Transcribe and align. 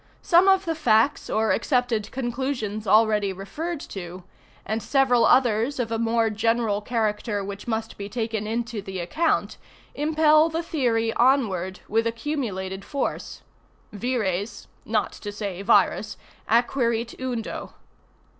Some 0.23 0.47
of 0.47 0.65
the 0.65 0.73
facts 0.73 1.29
or 1.29 1.51
accepted 1.51 2.09
conclusions 2.09 2.87
already 2.87 3.31
referred 3.31 3.79
to, 3.81 4.23
and 4.65 4.81
several 4.81 5.25
others, 5.27 5.79
of 5.79 5.91
a 5.91 5.99
more 5.99 6.31
general 6.31 6.81
character, 6.81 7.43
which 7.43 7.67
must 7.67 7.99
be 7.99 8.09
taken 8.09 8.47
into 8.47 8.81
the 8.81 8.97
account, 8.97 9.57
impel 9.93 10.49
the 10.49 10.63
theory 10.63 11.13
onward 11.13 11.81
with 11.87 12.07
accumulated 12.07 12.83
force. 12.83 13.43
Vires 13.93 14.67
(not 14.85 15.11
to 15.11 15.31
say 15.31 15.61
virus) 15.61 16.17
acquirit 16.49 17.13
eundo. 17.19 17.73